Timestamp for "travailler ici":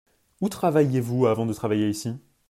1.53-2.17